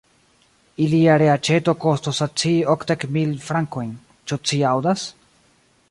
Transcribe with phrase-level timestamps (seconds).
[0.85, 3.93] Ilia reaĉeto kostos al ci okdek mil frankojn,
[4.31, 5.07] ĉu ci aŭdas?